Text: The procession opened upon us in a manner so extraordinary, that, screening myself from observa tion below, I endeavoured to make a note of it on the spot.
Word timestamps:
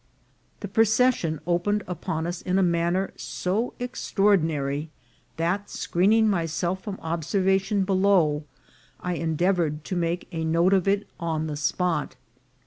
The 0.61 0.67
procession 0.67 1.39
opened 1.45 1.83
upon 1.87 2.25
us 2.25 2.41
in 2.41 2.57
a 2.57 2.63
manner 2.63 3.13
so 3.17 3.75
extraordinary, 3.79 4.89
that, 5.37 5.69
screening 5.69 6.27
myself 6.27 6.83
from 6.83 6.97
observa 6.97 7.61
tion 7.61 7.83
below, 7.83 8.43
I 8.99 9.13
endeavoured 9.13 9.83
to 9.85 9.95
make 9.95 10.27
a 10.31 10.43
note 10.43 10.73
of 10.73 10.87
it 10.87 11.07
on 11.19 11.45
the 11.45 11.55
spot. 11.55 12.15